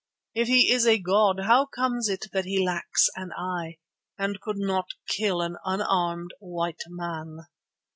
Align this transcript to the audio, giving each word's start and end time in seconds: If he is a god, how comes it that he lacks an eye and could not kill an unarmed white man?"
If 0.33 0.47
he 0.47 0.71
is 0.71 0.87
a 0.87 0.97
god, 0.97 1.41
how 1.41 1.67
comes 1.67 2.09
it 2.09 2.25
that 2.33 2.45
he 2.45 2.65
lacks 2.65 3.07
an 3.15 3.31
eye 3.33 3.77
and 4.17 4.41
could 4.41 4.57
not 4.57 4.87
kill 5.07 5.41
an 5.41 5.57
unarmed 5.63 6.33
white 6.39 6.81
man?" 6.87 7.41